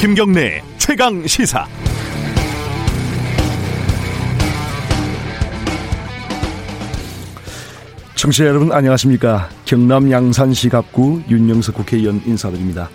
[0.00, 1.66] 김경래 최강 시사.
[8.14, 9.50] 청취자 여러분 안녕하십니까?
[9.66, 12.88] 경남 양산시 갑구 윤영석 국회의원 인사드립니다.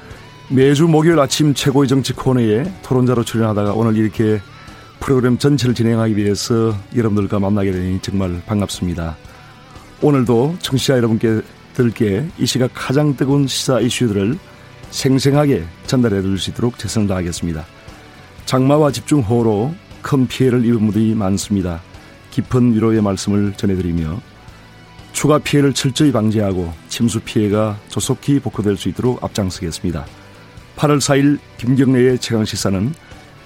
[0.49, 4.41] 매주 목요일 아침 최고의 정치 코너에 토론자로 출연하다가 오늘 이렇게
[4.99, 9.15] 프로그램 전체를 진행하기 위해서 여러분들과 만나게 되니 정말 반갑습니다.
[10.01, 11.41] 오늘도 청취자 여러분께
[11.75, 14.39] 들께 이 시각 가장 뜨거운 시사 이슈들을
[14.91, 17.65] 생생하게 전달해 드릴 수 있도록 최선을 다하겠습니다
[18.45, 21.81] 장마와 집중호우로 큰 피해를 입은 분들이 많습니다
[22.31, 24.19] 깊은 위로의 말씀을 전해드리며
[25.15, 30.05] 추가 피해를 철저히 방지하고 침수 피해가 조속히 복구될 수 있도록 앞장서겠습니다.
[30.75, 32.93] 8월 4일 김경래의 최강시사는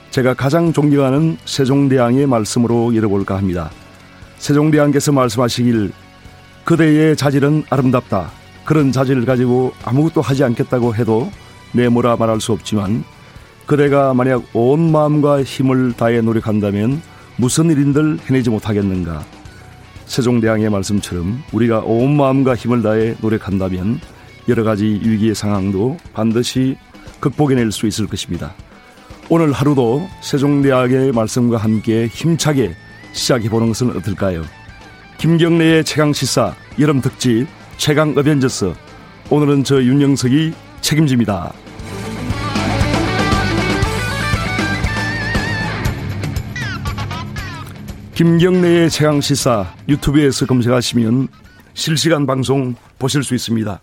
[0.10, 3.70] 제가 가장 존경하는 세종대왕의 말씀으로 열어볼까 합니다.
[4.40, 5.92] 세종대왕께서 말씀하시길
[6.64, 8.31] 그대의 자질은 아름답다.
[8.70, 11.31] 그런 자질을 가지고 아무것도 하지 않겠다고 해도
[11.72, 13.03] 내모라 말할 수 없지만
[13.66, 17.02] 그대가 만약 온 마음과 힘을 다해 노력한다면
[17.36, 19.25] 무슨 일인들 해내지 못하겠는가.
[20.06, 24.00] 세종대왕의 말씀처럼 우리가 온 마음과 힘을 다해 노력한다면
[24.47, 26.78] 여러 가지 위기의 상황도 반드시
[27.20, 28.53] 극복해낼 수 있을 것입니다.
[29.30, 32.75] 오늘 하루도 세종대왕의 말씀과 함께 힘차게
[33.14, 34.44] 시작해보는 것은 어떨까요?
[35.17, 37.47] 김경래의 최강시사 여름 특집
[37.80, 38.73] 최강 어벤져스
[39.30, 41.53] 오늘은 저 윤영석이 책임집니다.
[48.16, 51.30] 김경래의 최강 시사 유튜브에서 검색하시면
[51.73, 53.80] 실시간 방송 보실 수 있습니다.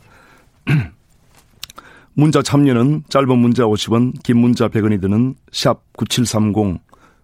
[2.12, 6.80] 문자 참여는 짧은 문자 50원, 긴 문자 100원이 드는 샵 9730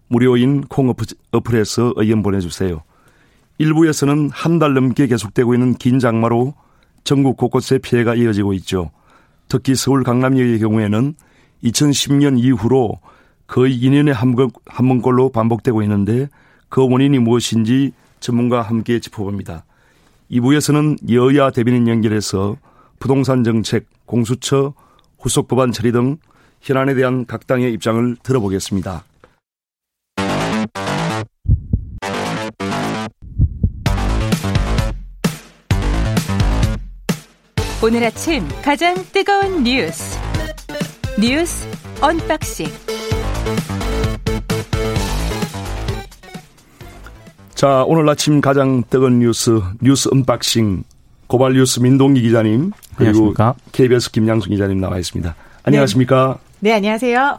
[0.07, 0.91] 무료인 콩
[1.31, 2.81] 어플에서 의견 보내주세요.
[3.59, 6.55] 일부에서는 한 달 넘게 계속되고 있는 긴 장마로
[7.03, 8.91] 전국 곳곳에 피해가 이어지고 있죠.
[9.47, 11.15] 특히 서울 강남역의 경우에는
[11.63, 12.99] 2010년 이후로
[13.47, 14.35] 거의 2년에 한,
[14.87, 16.27] 번꼴로 반복되고 있는데
[16.69, 19.65] 그 원인이 무엇인지 전문가와 함께 짚어봅니다.
[20.31, 22.57] 2부에서는 여야 대변인 연결해서
[22.99, 24.73] 부동산 정책, 공수처,
[25.19, 26.17] 후속 법안 처리 등
[26.61, 29.03] 현안에 대한 각 당의 입장을 들어보겠습니다.
[37.85, 40.17] 오늘 아침 가장 뜨거운 뉴스
[41.19, 41.67] 뉴스
[41.99, 42.67] unboxing
[47.53, 50.83] 자, 오늘 아침 가장 뜨거운 뉴스, 뉴스 unboxing,
[51.27, 53.55] 고발 뉴스 민동기 기자님, 그리고 안녕하십니까?
[53.73, 55.35] KBS 김양순 기자님 나와 있습니다.
[55.63, 56.39] 안녕하십니까?
[56.59, 57.37] 네, 네 안녕하세요.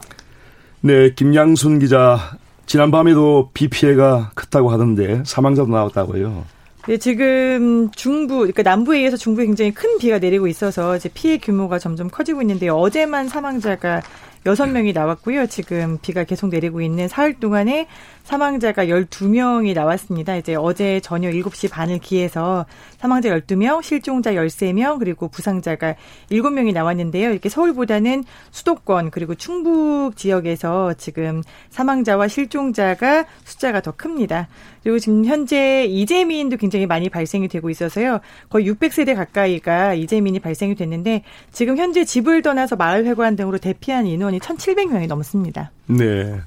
[0.81, 6.54] 네, 김양순 기자, 지난 밤에도 비 피해가 컸다고 하던데 사망자도 나왔다고요.
[6.87, 11.79] 네, 지금 중부, 그러니까 남부에 의해서 중부에 굉장히 큰 비가 내리고 있어서 이제 피해 규모가
[11.79, 12.75] 점점 커지고 있는데요.
[12.75, 14.03] 어제만 사망자가
[14.45, 15.47] 여섯 명이 나왔고요.
[15.47, 17.87] 지금 비가 계속 내리고 있는 사흘 동안에
[18.23, 20.35] 사망자가 12명이 나왔습니다.
[20.35, 22.67] 이제 어제 저녁 7시 반을 기해서
[22.97, 25.95] 사망자 12명, 실종자 13명, 그리고 부상자가
[26.29, 27.31] 7명이 나왔는데요.
[27.31, 31.41] 이렇게 서울보다는 수도권 그리고 충북 지역에서 지금
[31.71, 34.47] 사망자와 실종자가 숫자가 더 큽니다.
[34.83, 38.19] 그리고 지금 현재 이재민도 굉장히 많이 발생이 되고 있어서요.
[38.49, 44.39] 거의 600세대 가까이가 이재민이 발생이 됐는데 지금 현재 집을 떠나서 마을회관 등으로 대피한 인원 이
[44.39, 45.71] 1,700명이 넘습니다.
[45.87, 46.39] 네.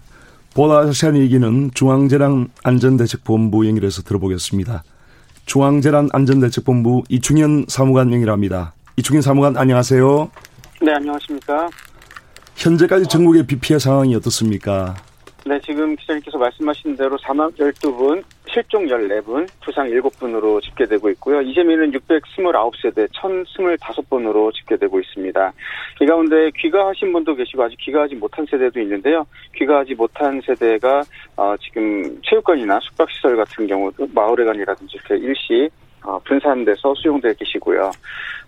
[0.54, 4.82] 자세한 얘기는 중앙재난 안전대책본부 연결해서 들어보겠습니다.
[5.46, 8.74] 중앙재난 안전대책본부 이충현 사무관 연결합니다.
[8.96, 10.30] 이충현 사무관 안녕하세요.
[10.82, 11.68] 네, 안녕하십니까.
[12.56, 14.96] 현재까지 전국의 비 피해 상황이 어떻습니까?
[15.46, 21.40] 네, 지금 기자님께서 말씀하신 대로 사망 12분, 실종 14분, 부상 7분으로 집계되고 있고요.
[21.42, 25.52] 이재민은 629세대 1025번으로 집계되고 있습니다.
[26.00, 29.26] 이 가운데 귀가하신 분도 계시고 아직 귀가하지 못한 세대도 있는데요.
[29.54, 31.02] 귀가하지 못한 세대가
[31.36, 35.70] 어, 지금 체육관이나 숙박시설 같은 경우 마을회관이라든지 이렇게 일시
[36.02, 37.90] 어, 분산돼서 수용되어 계시고요.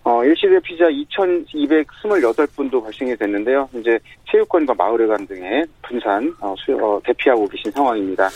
[0.03, 3.69] 어, 일시대 피자 2,228분도 발생이 됐는데요.
[3.75, 3.99] 이제
[4.31, 8.27] 체육관과 마을회관 등에 분산 어, 수, 어, 대피하고 계신 상황입니다.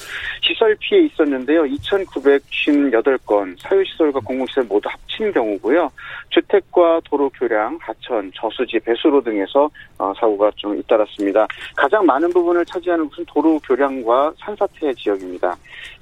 [0.42, 1.64] 시설 피해 있었는데요.
[1.64, 5.92] 2,958건 사유시설과 공공시설 모두 합친 경우고요.
[6.30, 11.48] 주택과 도로 교량, 하천, 저수지, 배수로 등에서 어, 사고가 좀 잇따랐습니다.
[11.76, 15.56] 가장 많은 부분을 차지하는 것은 도로 교량과 산사태 지역입니다.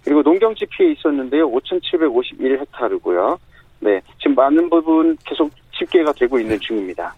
[0.03, 1.49] 그리고 농경지 피해 있었는데요.
[1.51, 3.37] 5,751헥타르 고요.
[3.79, 7.13] 네, 지금 많은 부분 계속 집계가 되고 있는 중입니다.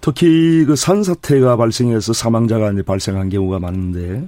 [0.00, 4.26] 특히 그 산사태가 발생해서 사망자가 이제 발생한 경우가 많은데,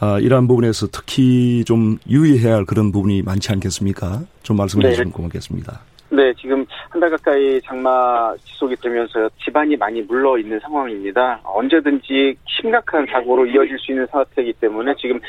[0.00, 4.22] 아, 이러한 부분에서 특히 좀 유의해야 할 그런 부분이 많지 않겠습니까?
[4.42, 4.90] 좀 말씀해 네.
[4.90, 5.80] 주시면 고맙겠습니다.
[6.10, 11.40] 네, 지금 한 달 가까이 장마 지속이 되면서 집안이 많이 물러 있는 상황입니다.
[11.44, 15.20] 언제든지 심각한 사고로 이어질 수 있는 사태이기 때문에 지금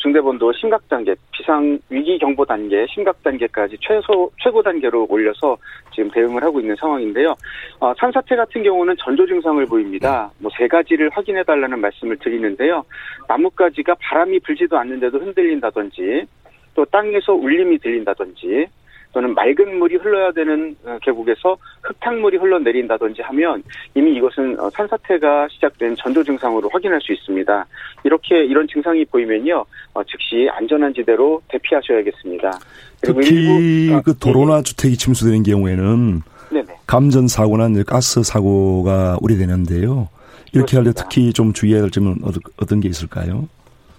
[0.00, 5.56] 중대본도 심각 단계, 비상 위기 경보 단계, 심각 단계까지 최소 최고 단계로 올려서
[5.94, 7.34] 지금 대응을 하고 있는 상황인데요.
[7.78, 10.30] 어, 산사태 같은 경우는 전조 증상을 보입니다.
[10.38, 12.84] 뭐 세 가지를 확인해 달라는 말씀을 드리는데요.
[13.28, 16.26] 나뭇가지가 바람이 불지도 않는데도 흔들린다든지
[16.74, 18.66] 또 땅에서 울림이 들린다든지
[19.12, 23.62] 또는 맑은 물이 흘러야 되는 어, 계곡에서 흙탕물이 흘러내린다든지 하면
[23.94, 27.66] 이미 이것은 어, 산사태가 시작된 전조 증상으로 확인할 수 있습니다.
[28.04, 29.64] 이렇게 이런 증상이 보이면요,
[29.94, 32.58] 어, 즉시 안전한 지대로 대피하셔야겠습니다.
[33.02, 34.62] 특히 일부, 그 도로나 예.
[34.62, 36.66] 주택이 침수되는 경우에는 네네.
[36.86, 40.08] 감전 사고나 가스 사고가 우려되는데요.
[40.54, 42.16] 이렇게 할 때 특히 좀 주의해야 할 점은
[42.56, 43.48] 어떤 게 있을까요?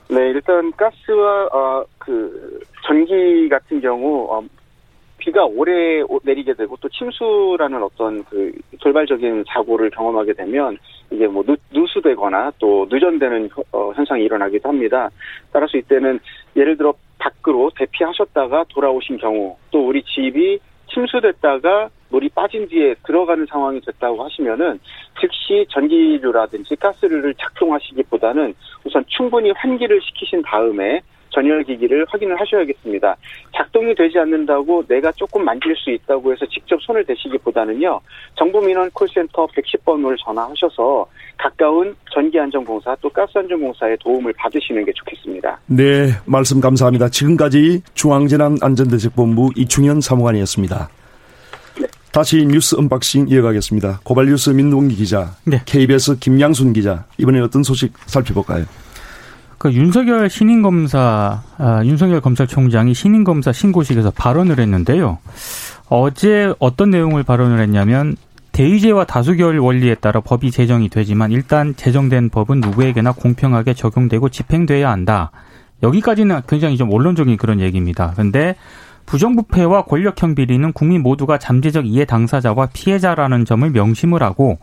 [0.10, 4.44] 네, 일단 가스와 어, 그 전기 같은 경우 어,
[5.24, 10.78] 비가 오래 내리게 되고 또 침수라는 어떤 그 돌발적인 사고를 경험하게 되면
[11.10, 15.10] 이게 뭐 누, 누수되거나 또 누전되는 어, 현상이 일어나기도 합니다.
[15.54, 16.20] 따라서 이때는
[16.58, 20.60] 예를 들어 밖으로 대피하셨다가 돌아오신 경우 또 우리 집이
[20.94, 24.78] 침수됐다가 물이 빠진 뒤에 들어가는 상황이 됐다고 하시면은
[25.22, 28.54] 즉시 전기류라든지 가스를 작동하시기보다는
[28.84, 31.02] 우선 충분히 환기를 시키신 다음에
[31.33, 33.15] 전열 기기를 확인을 하셔야겠습니다.
[33.56, 38.00] 작동이 되지 않는다고 내가 조금 만질 수 있다고 해서 직접 손을 대시기보다는요.
[38.35, 41.06] 정부 민원 콜센터 110번을 전화하셔서
[41.38, 45.59] 가까운 전기안전공사 또 가스안전공사의 도움을 받으시는 게 좋겠습니다.
[45.65, 47.09] 네, 말씀 감사합니다.
[47.09, 50.89] 지금까지 중앙재난안전대책본부 이충현 사무관이었습니다.
[51.81, 51.88] 네.
[52.12, 54.01] 다시 뉴스 unboxing 이어가겠습니다.
[54.03, 55.62] 고발뉴스 민동기 기자, 네.
[55.65, 58.65] KBS 김양순 기자, 이번에 어떤 소식 살펴볼까요?
[59.57, 65.19] 그 윤석열 신임 검사, 아, 윤석열 검찰총장이 신임 검사 신고식에서 발언을 했는데요.
[65.89, 68.15] 어제 어떤 내용을 발언을 했냐면
[68.51, 75.31] 대의제와 다수결 원리에 따라 법이 제정이 되지만 일단 제정된 법은 누구에게나 공평하게 적용되고 집행돼야 한다.
[75.81, 78.11] 여기까지는 굉장히 좀 원론적인 그런 얘기입니다.
[78.13, 78.55] 그런데
[79.05, 84.59] 부정부패와 권력형 비리는 국민 모두가 잠재적 이해 당사자와 피해자라는 점을 명심을 하고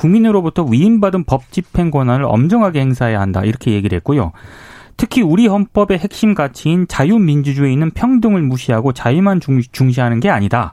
[0.00, 3.42] 국민으로부터 위임받은 법 집행 권한을 엄정하게 행사해야 한다.
[3.44, 4.32] 이렇게 얘기를 했고요.
[4.96, 9.40] 특히 우리 헌법의 핵심 가치인 자유민주주의는 평등을 무시하고 자유만
[9.72, 10.72] 중시하는 게 아니다.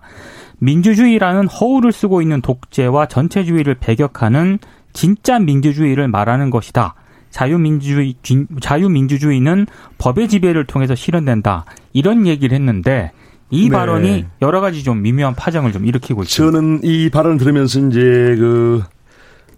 [0.59, 4.59] 민주주의라는 허울을 쓰고 있는 독재와 전체주의를 배격하는
[4.93, 6.95] 진짜 민주주의를 말하는 것이다.
[7.29, 8.15] 자유민주주의,
[8.61, 11.65] 자유민주주의는 법의 지배를 통해서 실현된다.
[11.93, 13.11] 이런 얘기를 했는데
[13.49, 13.75] 이 네.
[13.75, 16.57] 발언이 여러 가지 좀 미묘한 파장을 좀 일으키고 있습니다.
[16.57, 18.83] 저는 이 발언을 들으면서 이제 그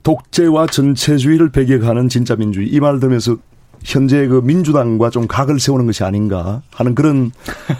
[0.03, 3.37] 독재와 전체주의를 배격하는 진짜 민주주의 이 말 들으면서
[3.83, 7.31] 현재 그 민주당과 좀 각을 세우는 것이 아닌가 하는 그런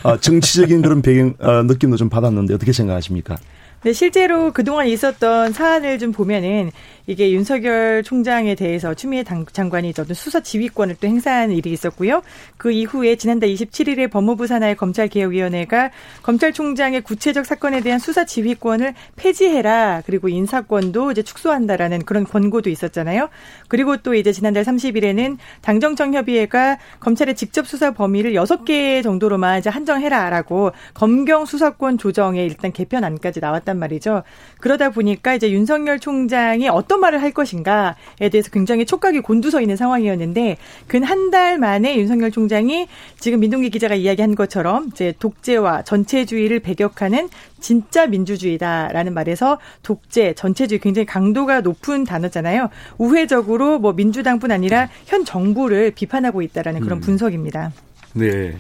[0.04, 3.36] 아, 정치적인 그런 배경 아, 느낌도 좀 받았는데 어떻게 생각하십니까?
[3.82, 6.70] 네, 실제로 그동안 있었던 사안을 좀 보면은
[7.08, 12.22] 이게 윤석열 총장에 대해서 추미애 장관이 어떤 수사 지휘권을 또 행사한 일이 있었고요.
[12.58, 15.92] 그 이후에 지난달 27일에 법무부 산하의 검찰개혁위원회가
[16.24, 20.04] 검찰총장의 구체적 사건에 대한 수사 지휘권을 폐지해라.
[20.06, 23.30] 그리고 인사권도 이제 축소한다라는 그런 권고도 있었잖아요.
[23.70, 30.74] 그리고 또 이제 지난달 30일에는 당정청 협의회가 검찰의 직접 수사 범위를 6개 정도로만 이제 한정해라라고
[30.96, 34.24] 검경 수사권 조정에 일단 개편안까지 나왔 단 말이죠.
[34.60, 39.76] 그러다 보니까 이제 윤석열 총장이 어떤 어떤 말을 할 것인가에 대해서 굉장히 촉각이 곤두서 있는
[39.76, 40.58] 상황이었는데
[40.88, 42.88] 근 한 달 만에 윤석열 총장이
[43.20, 51.06] 지금 민동기 기자가 이야기한 것처럼 이제 독재와 전체주의를 배격하는 진짜 민주주의다라는 말에서 독재, 전체주의 굉장히
[51.06, 52.70] 강도가 높은 단어잖아요.
[52.98, 57.02] 우회적으로 뭐 민주당뿐 아니라 현 정부를 비판하고 있다라는 그런 음.
[57.02, 57.72] 분석입니다.
[58.14, 58.58] 네.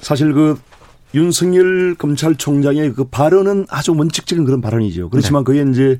[0.00, 0.58] 사실 그
[1.14, 5.10] 윤석열 검찰총장의 그 발언은 아주 원칙적인 그런 발언이죠.
[5.10, 5.44] 그렇지만 네.
[5.44, 5.98] 그게 이제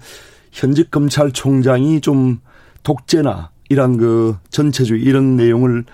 [0.52, 2.40] 현직 검찰총장이 좀
[2.82, 5.84] 독재나 이런 그 전체주의 이런 내용을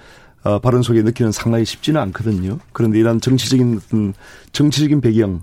[0.42, 2.58] 어, 발언 속에 넣기는 상당히 쉽지는 않거든요.
[2.72, 3.80] 그런데 이런 정치적인
[4.52, 5.42] 정치적인 배경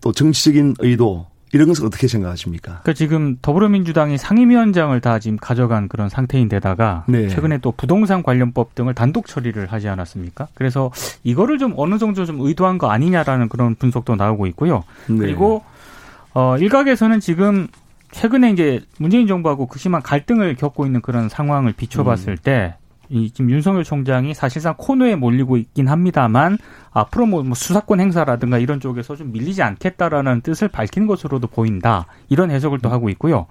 [0.00, 2.80] 또 정치적인 의도 이런 것을 어떻게 생각하십니까?
[2.82, 7.28] 그러니까 지금 더불어민주당이 상임위원장을 다 지금 가져간 그런 상태인데다가 네.
[7.28, 10.48] 최근에 또 부동산 관련법 등을 단독 처리를 하지 않았습니까?
[10.54, 10.90] 그래서
[11.24, 14.84] 이거를 좀 어느 정도 좀 의도한 거 아니냐라는 그런 분석도 나오고 있고요.
[15.08, 15.16] 네.
[15.18, 15.64] 그리고
[16.32, 17.66] 어 일각에서는 지금
[18.12, 22.36] 최근에 이제 문재인 정부하고 극심한 갈등을 겪고 있는 그런 상황을 비춰봤을 음.
[22.42, 22.74] 때,
[23.10, 26.58] 이 지금 윤석열 총장이 사실상 코너에 몰리고 있긴 합니다만
[26.92, 32.50] 앞으로 뭐, 뭐 수사권 행사라든가 이런 쪽에서 좀 밀리지 않겠다라는 뜻을 밝힌 것으로도 보인다 이런
[32.50, 33.46] 해석을 또 하고 있고요.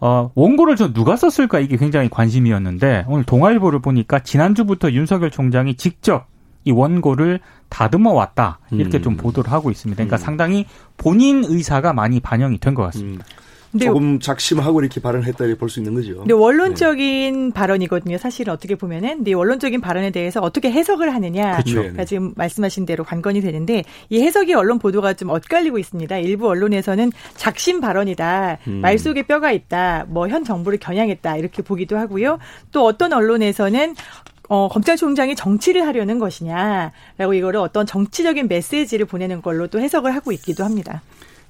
[0.00, 6.26] 어, 원고를 저 누가 썼을까 이게 굉장히 관심이었는데 오늘 동아일보를 보니까 지난주부터 윤석열 총장이 직접
[6.64, 9.02] 이 원고를 다듬어 왔다 이렇게 음.
[9.02, 9.96] 좀 보도를 하고 있습니다.
[9.96, 10.18] 그러니까 음.
[10.18, 13.24] 상당히 본인 의사가 많이 반영이 된 것 같습니다.
[13.26, 13.43] 음.
[13.78, 16.18] 조금 작심하고 이렇게 발언했다 볼수 있는 거죠.
[16.18, 17.54] 근데 원론적인 네.
[17.54, 18.18] 발언이거든요.
[18.18, 21.52] 사실은 어떻게 보면은 근데 원론적인 발언에 대해서 어떻게 해석을 하느냐.
[21.52, 21.76] 그렇죠.
[21.76, 26.18] 그러니까 지금 말씀하신 대로 관건이 되는데 이 해석이 언론 보도가 좀 엇갈리고 있습니다.
[26.18, 28.58] 일부 언론에서는 작심 발언이다.
[28.66, 28.72] 음.
[28.82, 30.06] 말 속에 뼈가 있다.
[30.08, 31.36] 뭐 현 정부를 겨냥했다.
[31.36, 32.38] 이렇게 보기도 하고요.
[32.72, 33.94] 또 어떤 언론에서는
[34.48, 40.64] 어, 검찰총장이 정치를 하려는 것이냐라고 이거를 어떤 정치적인 메시지를 보내는 걸로 또 해석을 하고 있기도
[40.64, 41.02] 합니다.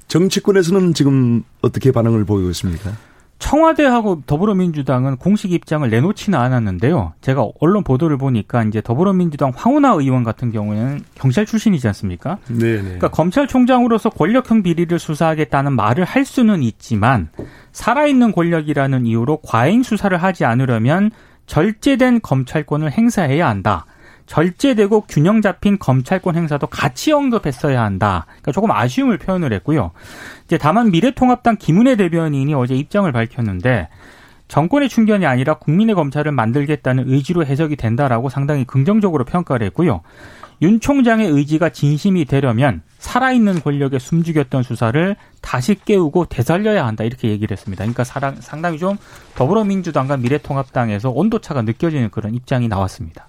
[0.08, 2.92] 정치권에서는 지금 어떻게 반응을 보이고 있습니까?
[3.38, 7.12] 청와대하고 더불어민주당은 공식 입장을 내놓지는 않았는데요.
[7.20, 12.38] 제가 언론 보도를 보니까 이제 더불어민주당 황운하 의원 같은 경우에는 경찰 출신이지 않습니까?
[12.48, 12.80] 네.
[12.80, 17.28] 그러니까 검찰총장으로서 권력형 비리를 수사하겠다는 말을 할 수는 있지만
[17.72, 21.10] 살아있는 권력이라는 이유로 과잉 수사를 하지 않으려면
[21.46, 23.84] 절제된 검찰권을 행사해야 한다.
[24.26, 28.24] 절제되고 균형 잡힌 검찰권 행사도 같이 언급했어야 한다.
[28.26, 29.90] 그러니까 조금 아쉬움을 표현을 했고요.
[30.46, 33.88] 이제 다만 미래통합당 김은혜 대변인이 어제 입장을 밝혔는데
[34.48, 40.02] 정권의 충견이 아니라 국민의 검찰을 만들겠다는 의지로 해석이 된다라고 상당히 긍정적으로 평가를 했고요.
[40.62, 47.54] 윤 총장의 의지가 진심이 되려면 살아있는 권력에 숨죽였던 수사를 다시 깨우고 되살려야 한다 이렇게 얘기를
[47.54, 47.84] 했습니다.
[47.84, 48.04] 그러니까
[48.40, 48.96] 상당히 좀
[49.34, 53.26] 더불어민주당과 미래통합당에서 온도차가 느껴지는 그런 입장이 나왔습니다.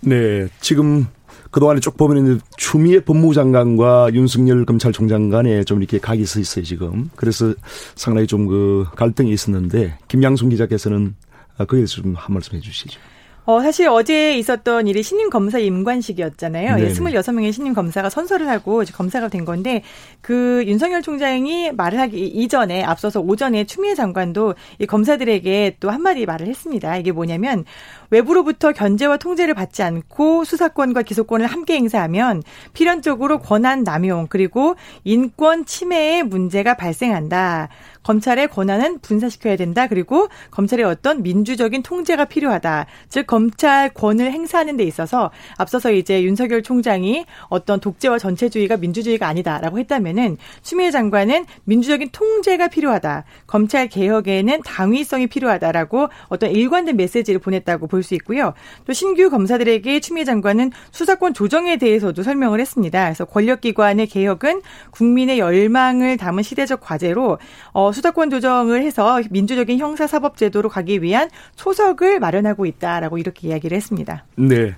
[0.00, 1.06] 네, 지금
[1.50, 7.10] 그동안에 쭉 보면 추미애 법무부 장관과 윤석열 검찰총장 간에 좀 이렇게 각이 서 있어요, 지금.
[7.16, 7.54] 그래서
[7.94, 11.14] 상당히 좀 그 갈등이 있었는데, 김양순 기자께서는
[11.58, 13.00] 거기에 대해서 좀 한 말씀 해 주시죠.
[13.44, 16.76] 어, 사실 어제 있었던 일이 신임 검사 임관식이었잖아요.
[16.76, 19.82] 네 26명의 신임 검사가 선서를 하고 검사가 된 건데
[20.20, 26.46] 그 윤석열 총장이 말을 하기 이전에 앞서서 오전에 추미애 장관도 이 검사들에게 또 한마디 말을
[26.46, 26.98] 했습니다.
[26.98, 27.64] 이게 뭐냐면
[28.10, 36.22] 외부로부터 견제와 통제를 받지 않고 수사권과 기소권을 함께 행사하면 필연적으로 권한 남용 그리고 인권 침해의
[36.22, 37.68] 문제가 발생한다.
[38.08, 39.86] 검찰의 권한은 분산시켜야 된다.
[39.86, 42.86] 그리고 검찰의 어떤 민주적인 통제가 필요하다.
[43.10, 50.38] 즉 검찰권을 행사하는 데 있어서 앞서서 이제 윤석열 총장이 어떤 독재와 전체주의가 민주주의가 아니다라고 했다면은
[50.62, 53.24] 추미애 장관은 민주적인 통제가 필요하다.
[53.46, 58.54] 검찰 개혁에는 당위성이 필요하다라고 어떤 일관된 메시지를 보냈다고 볼수 있고요.
[58.86, 63.04] 또 신규 검사들에게 추미애 장관은 수사권 조정에 대해서도 설명을 했습니다.
[63.04, 67.38] 그래서 권력기관의 개혁은 국민의 열망을 담은 시대적 과제로
[67.72, 74.24] 어, 수사권 조정을 해서 민주적인 형사사법제도로 가기 위한 초석을 마련하고 있다라고 이렇게 이야기를 했습니다.
[74.36, 74.74] 네.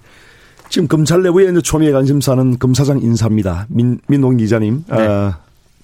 [0.69, 3.67] 지금 검찰 내부에 이제 초미의 관심사는 검사장 인사입니다.
[3.69, 4.85] 민, 민홍 기자님.
[4.89, 4.97] 네.
[4.97, 5.39] 아,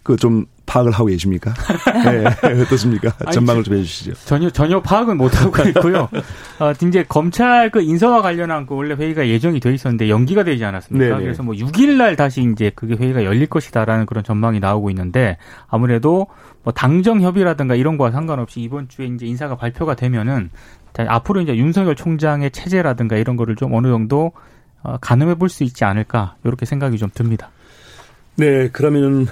[0.06, 1.52] 그 좀 파악을 하고 계십니까?
[2.04, 2.24] 네,
[2.62, 3.10] 어떻습니까?
[3.32, 4.14] 전망을 좀 해주시죠.
[4.24, 6.08] 전혀 전혀 파악은 못 하고 있고요.
[6.58, 11.08] 어, 이제 검찰 그 인사와 관련한 그 원래 회의가 예정이 돼 있었는데 연기가 되지 않았습니까?
[11.08, 11.22] 네네.
[11.22, 16.26] 그래서 뭐 6일 날 다시 이제 그게 회의가 열릴 것이다라는 그런 전망이 나오고 있는데 아무래도
[16.62, 20.50] 뭐 당정 협의라든가 이런 거와 상관없이 이번 주에 이제 인사가 발표가 되면은
[20.98, 24.32] 앞으로 이제 윤석열 총장의 체제라든가 이런 거를 좀 어느 정도
[24.82, 27.50] 어, 가늠해 볼 수 있지 않을까 이렇게 생각이 좀 듭니다.
[28.36, 29.26] 네, 그러면은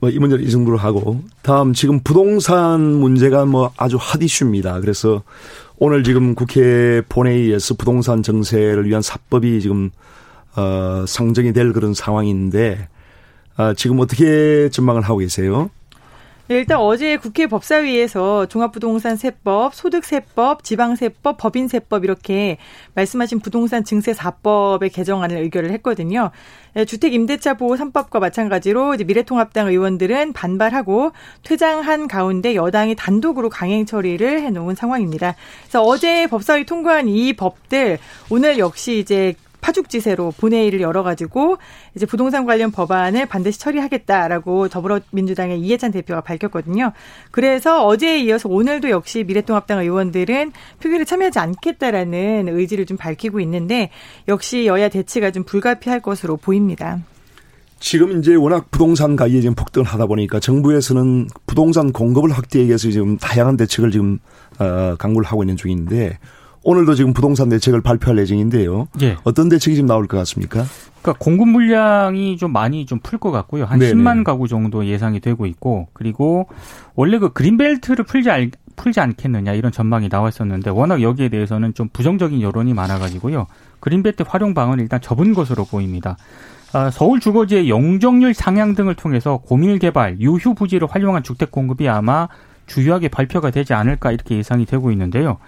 [0.00, 4.80] 뭐 이 문제를 이 정도로 하고 다음 지금 부동산 문제가 뭐 아주 핫 이슈입니다.
[4.80, 5.22] 그래서
[5.76, 9.90] 오늘 지금 국회 본회의에서 부동산 정세를 위한 사법이 지금
[10.56, 12.88] 어 상정이 될 그런 상황인데
[13.56, 15.70] 아 지금 어떻게 전망을 하고 계세요?
[16.50, 22.56] 네, 일단 어제 국회 법사위에서 종합부동산 세법, 소득 세법, 지방 세법, 법인 세법 이렇게
[22.94, 26.32] 말씀하신 부동산 증세 4법의 개정안을 의결을 했거든요.
[26.74, 31.12] 네, 주택 임대차 보호 3법과 마찬가지로 이제 미래통합당 의원들은 반발하고
[31.44, 35.36] 퇴장한 가운데 여당이 단독으로 강행 처리를 해 놓은 상황입니다.
[35.62, 41.58] 그래서 어제 법사위 통과한 이 법들 오늘 역시 이제 파죽지세로 본회의를 열어가지고
[41.94, 46.92] 이제 부동산 관련 법안을 반드시 처리하겠다라고 더불어민주당의 이해찬 대표가 밝혔거든요.
[47.30, 53.90] 그래서 어제에 이어서 오늘도 역시 미래통합당 의원들은 표결에 참여하지 않겠다라는 의지를 좀 밝히고 있는데
[54.28, 57.00] 역시 여야 대치가 좀 불가피할 것으로 보입니다.
[57.80, 63.16] 지금 이제 워낙 부동산 가격이 지금 폭등을 하다 보니까 정부에서는 부동산 공급을 확대하기 위해서 지금
[63.16, 64.18] 다양한 대책을 지금
[64.58, 66.18] 어, 강구를 하고 있는 중인데
[66.62, 68.88] 오늘도 지금 부동산 대책을 발표할 예정인데요.
[69.00, 69.16] 예.
[69.24, 70.64] 어떤 대책이 지금 나올 것 같습니까?
[71.00, 73.64] 그러니까 공급 물량이 좀 많이 좀 풀 것 같고요.
[73.64, 73.94] 한 네네.
[73.94, 76.48] 10만 가구 정도 예상이 되고 있고 그리고
[76.94, 82.42] 원래 그 그린벨트를 풀지 알, 풀지 않겠느냐 이런 전망이 나왔었는데 워낙 여기에 대해서는 좀 부정적인
[82.42, 83.46] 여론이 많아가지고요.
[83.80, 86.18] 그린벨트 활용 방안을 일단 접은 것으로 보입니다.
[86.72, 92.28] 아, 서울 주거지의 용적률 상향 등을 통해서 고밀 개발, 유휴 부지를 활용한 주택 공급이 아마
[92.66, 95.38] 주요하게 발표가 되지 않을까 이렇게 예상이 되고 있는데요.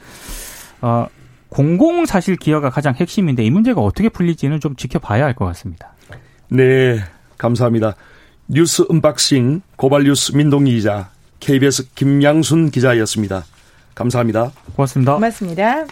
[0.83, 1.07] 어,
[1.49, 5.95] 공공 사실 기여가 가장 핵심인데 이 문제가 어떻게 풀릴지는 좀 지켜봐야 할 것 같습니다.
[6.49, 7.01] 네,
[7.39, 7.95] 감사합니다.
[8.49, 11.11] 뉴스 은박싱 고발뉴스 민동기 기자,
[11.41, 13.45] KBS 김양순 기자였습니다.
[13.95, 14.53] 감사합니다.
[14.77, 15.15] 고맙습니다.
[15.15, 15.87] 고맙습니다.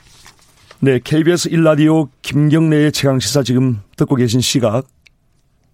[0.81, 4.87] 네, KBS 1라디오 김경래의 최강시사 지금 듣고 계신 시각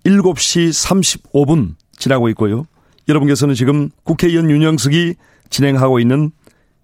[0.04, 0.70] 7시
[1.32, 2.66] 35분 지나고 있고요.
[3.08, 5.14] 여러분께서는 지금 국회의원 윤영석이
[5.50, 6.32] 진행하고 있는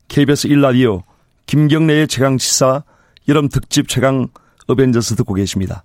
[0.08, 1.02] KBS 1라디오
[1.52, 2.82] 김경래의 최강 시사
[3.28, 4.28] 여름 특집 최강
[4.68, 5.84] 어벤져스 듣고 계십니다.